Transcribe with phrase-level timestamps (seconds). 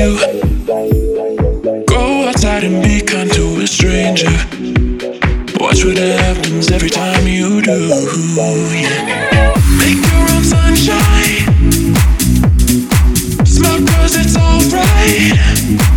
[0.00, 0.16] you.
[1.86, 4.30] Go outside and be kind to a stranger.
[5.60, 7.88] Watch what happens every time you do.
[8.72, 9.52] Yeah.
[9.78, 11.44] Make your own sunshine.
[13.44, 15.89] Smile cause it's alright.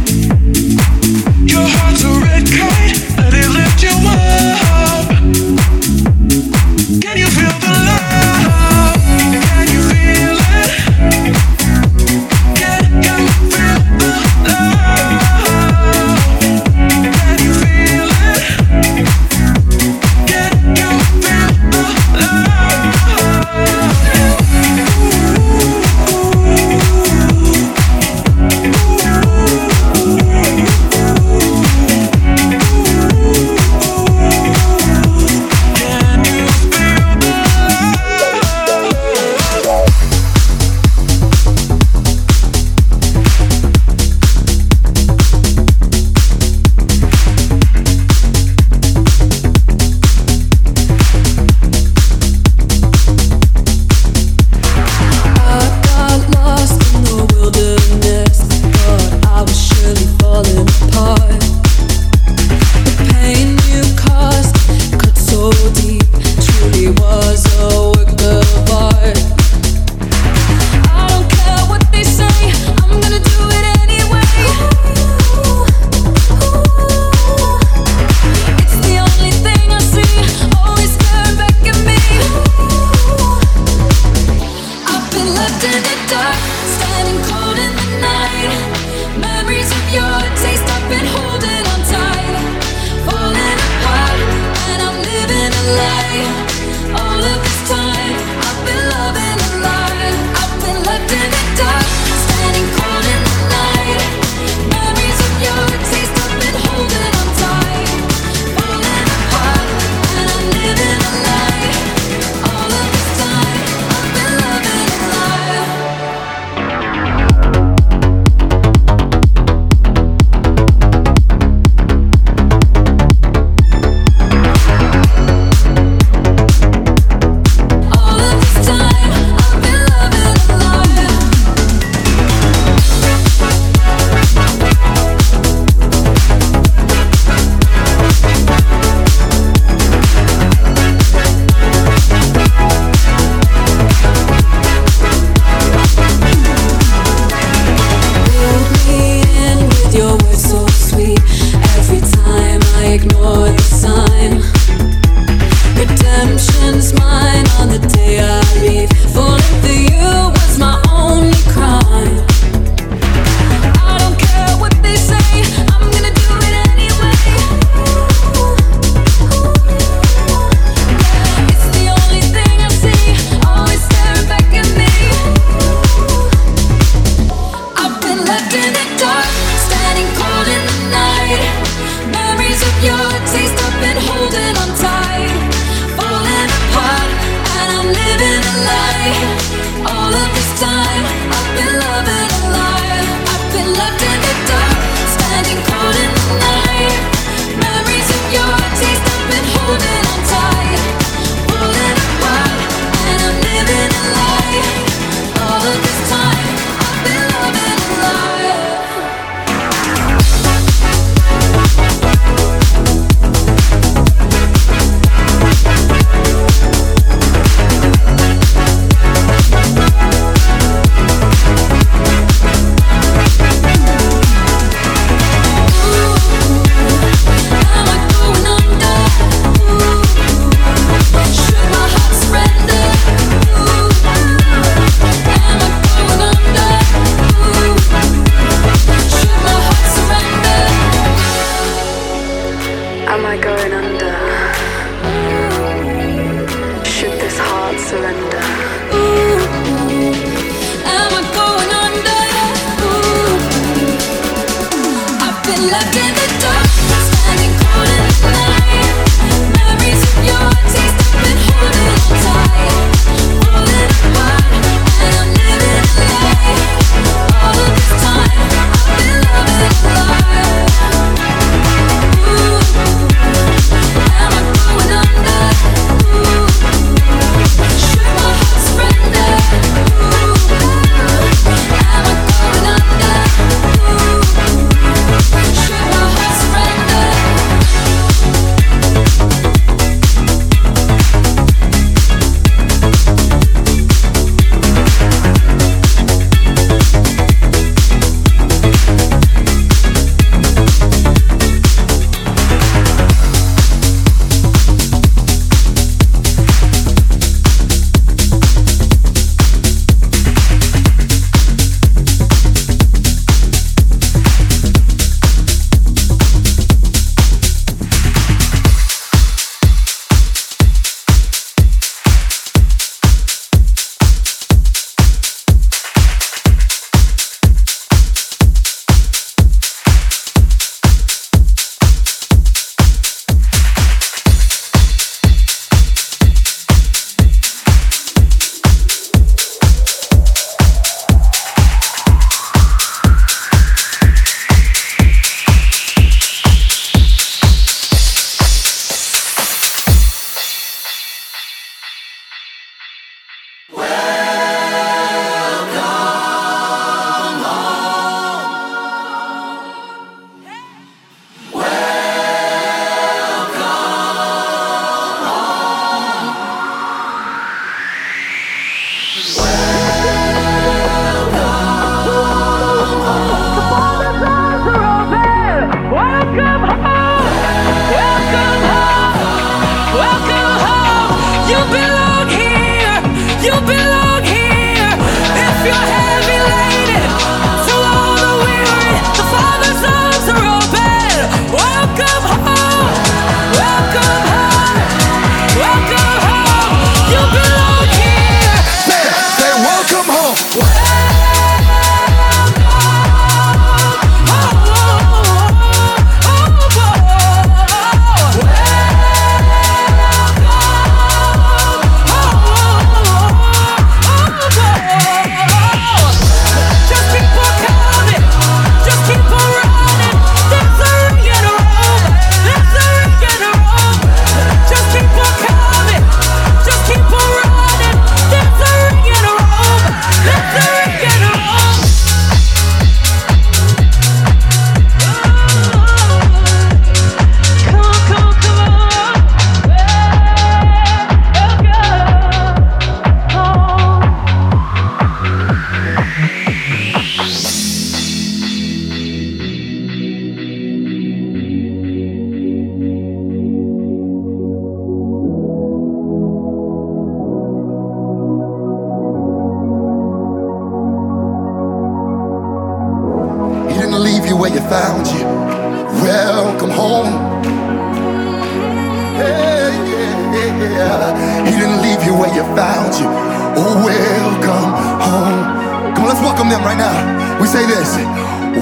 [472.05, 473.07] You where you found you.
[473.55, 474.71] Oh, welcome
[475.07, 475.95] home.
[475.95, 477.39] Come on, let's welcome them right now.
[477.39, 477.95] We say this.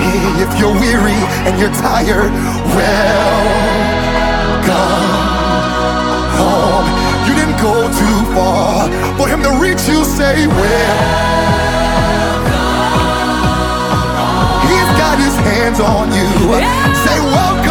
[0.00, 2.32] Hey, if you're weary and you're tired,
[2.74, 3.86] welcome
[6.40, 6.86] home.
[7.28, 10.04] You didn't go too far for him to reach you.
[10.04, 10.66] Say, welcome.
[14.66, 16.30] He's got his hands on you.
[17.04, 17.65] Say, welcome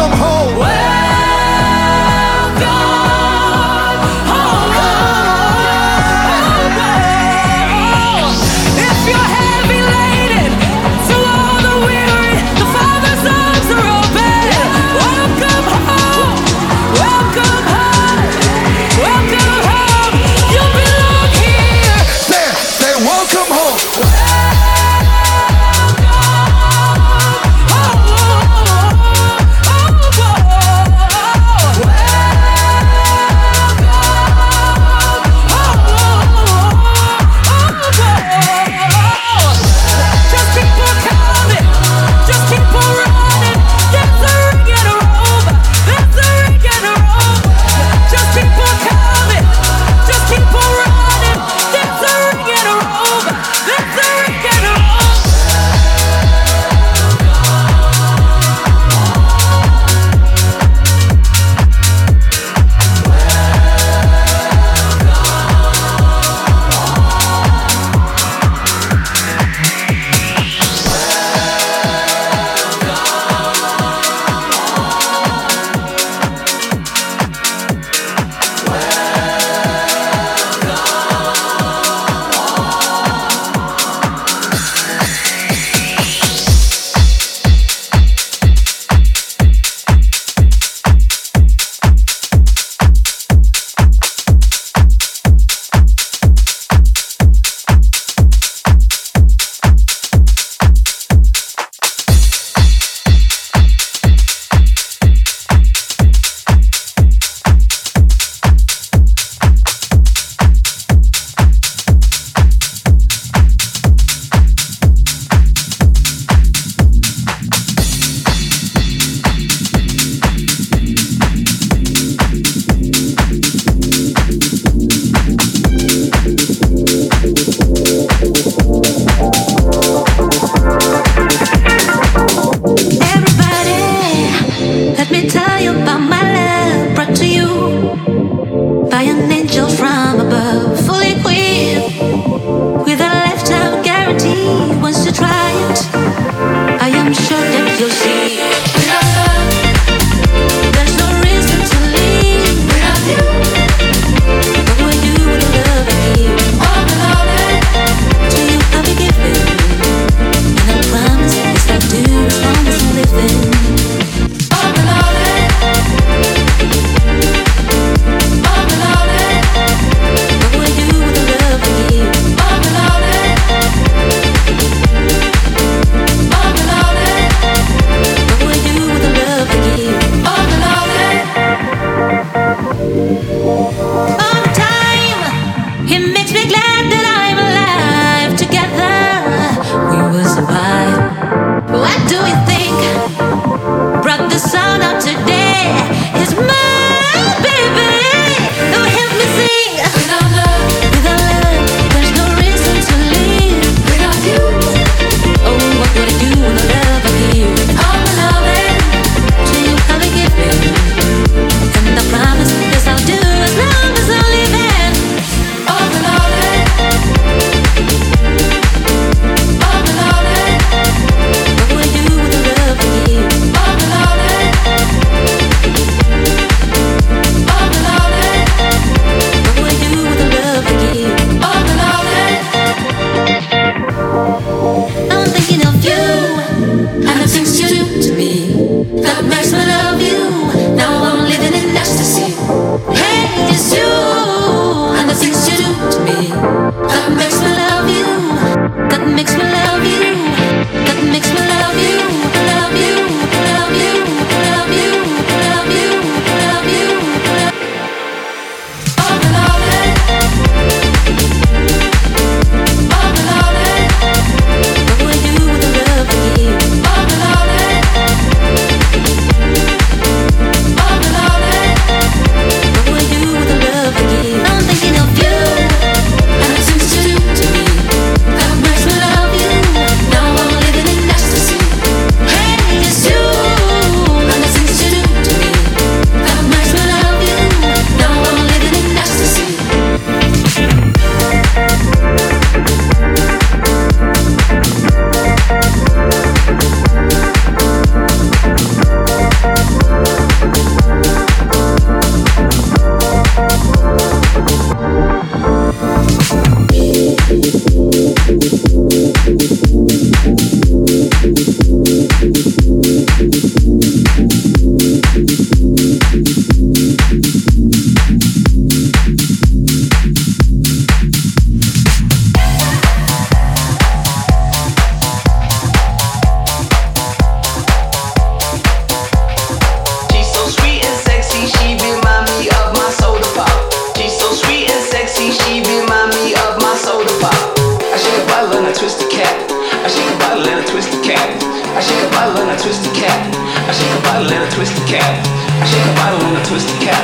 [345.02, 347.02] I shake a bottle and I twist the cap.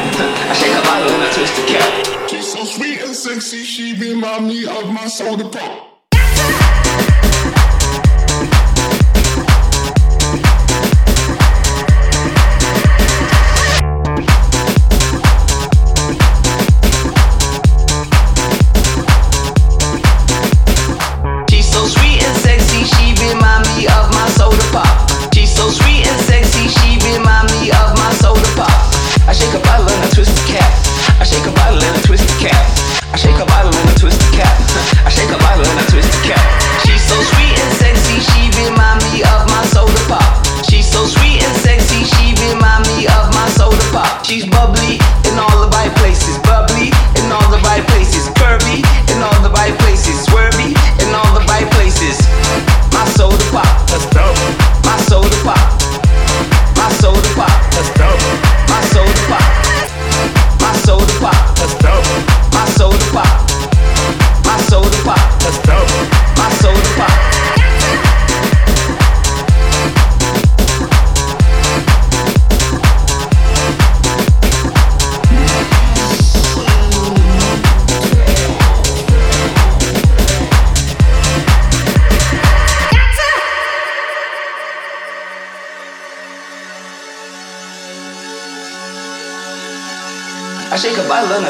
[0.51, 2.29] I shake a bottle and I twist the cap.
[2.31, 5.92] She's so sweet and sexy, she remind me of my soda pop.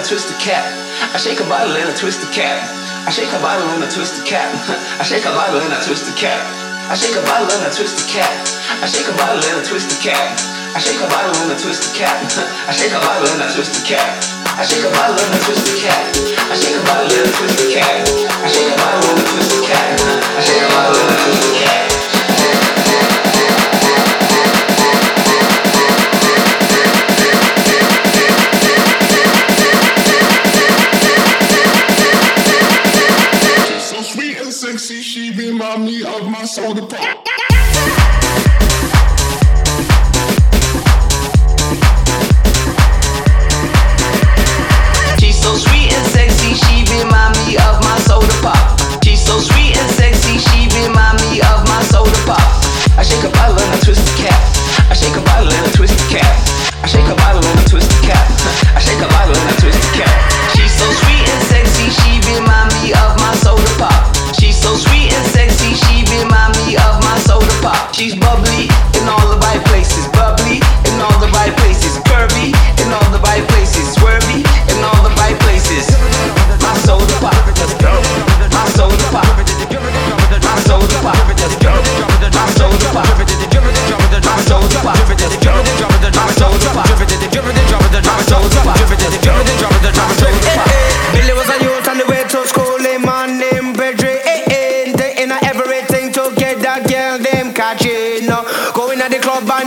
[0.03, 0.67] I twist the cap.
[1.15, 2.59] I shake a bottle and I twist the cap.
[3.07, 4.51] I shake a bottle and I twist the cap.
[4.99, 6.43] I shake a bottle and I twist the cap.
[6.91, 8.35] I shake a bottle and I twist the cap.
[8.83, 10.35] I shake a bottle and I twist the cap.
[10.75, 12.19] I shake a bottle and I twist the cap.
[12.19, 14.11] I shake a bottle and I twist the cap.
[14.59, 16.03] I shake a bottle and I twist the cap.
[16.51, 18.03] I shake a bottle and I twist the cap.
[18.43, 19.12] I shake a bottle.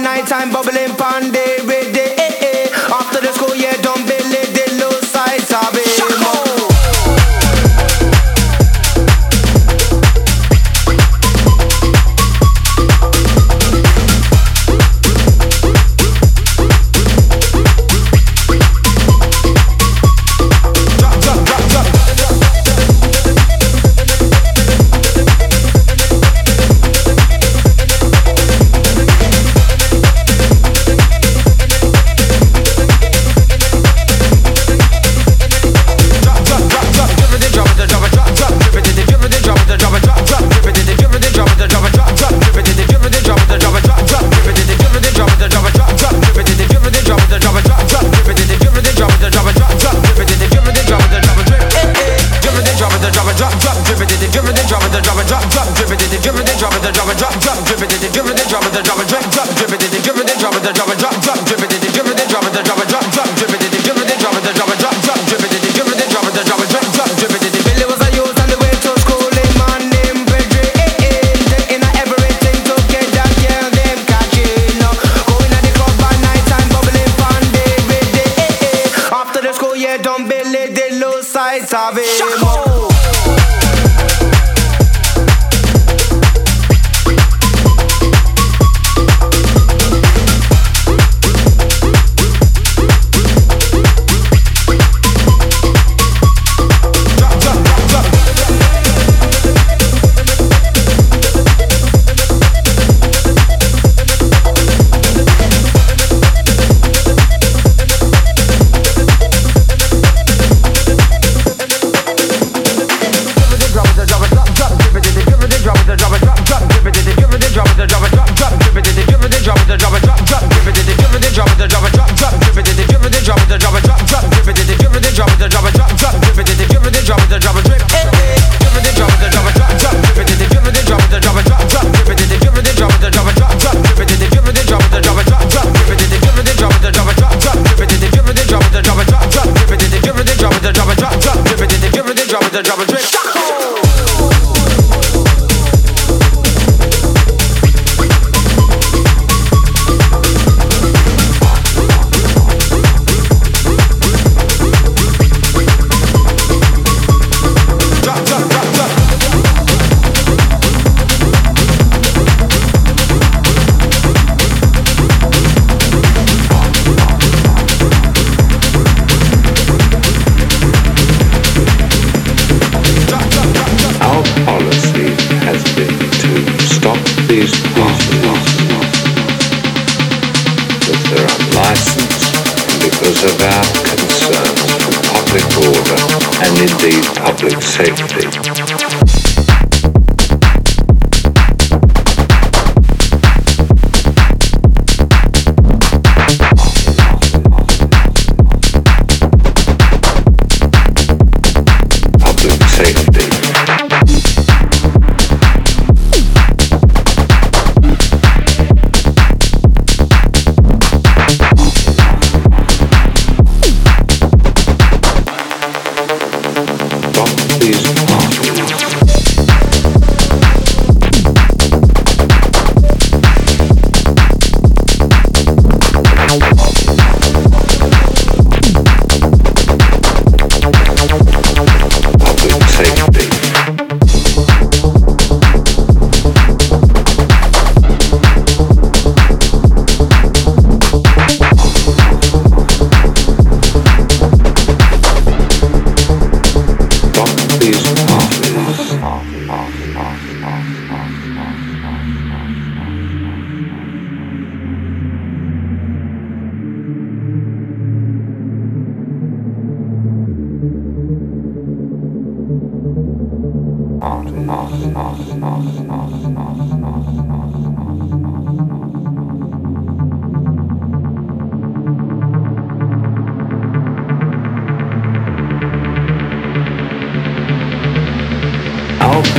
[0.06, 1.34] nighttime bubbling pond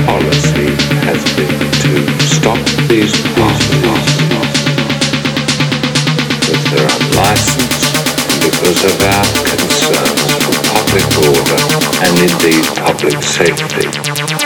[0.05, 0.69] policy
[1.09, 1.93] has been to
[2.27, 4.17] stop these parties
[6.41, 7.87] because they're unlicensed
[8.45, 11.61] because of our concerns for public order
[12.05, 14.46] and indeed public safety.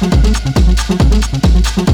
[0.00, 1.89] どこ行く?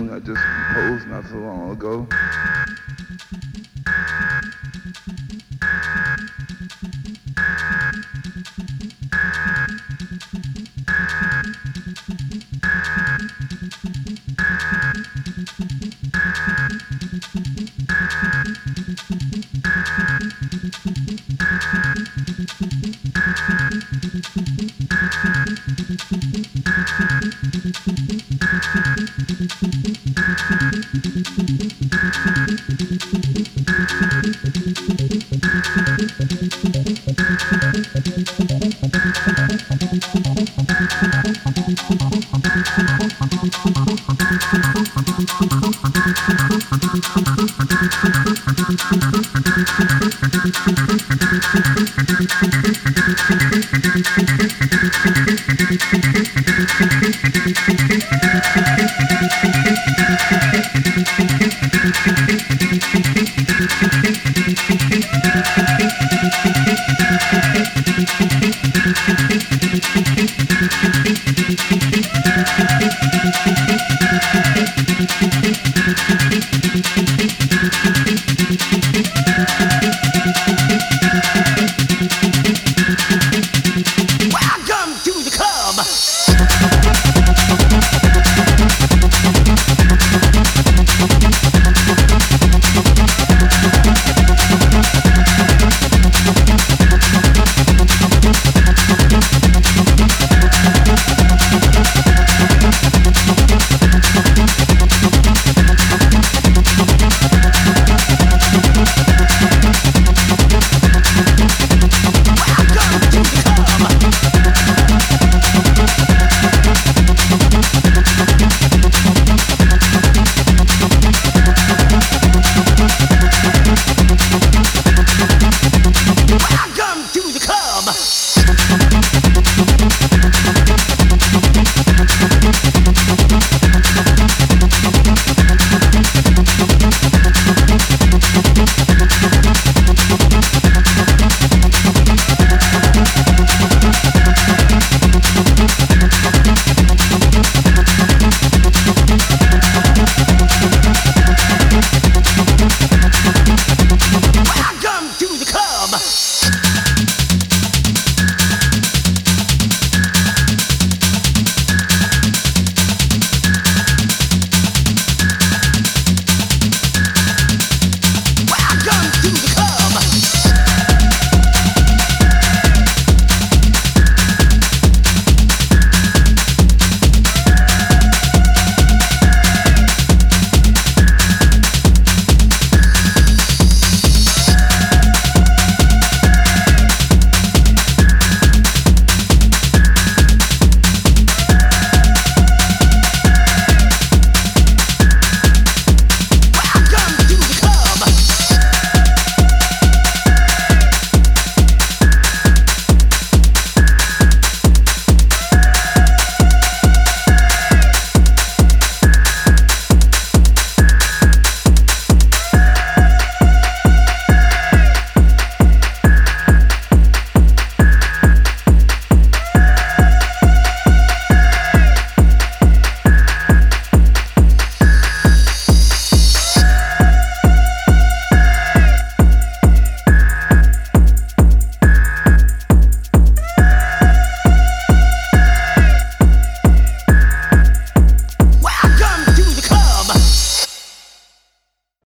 [0.00, 2.06] tune I just composed not so long ago.